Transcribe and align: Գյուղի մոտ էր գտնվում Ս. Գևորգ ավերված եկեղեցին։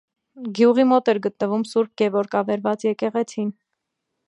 Գյուղի 0.59 0.85
մոտ 0.91 1.11
էր 1.13 1.19
գտնվում 1.25 1.65
Ս. 1.73 1.85
Գևորգ 2.03 2.35
ավերված 2.41 2.89
եկեղեցին։ 2.91 3.53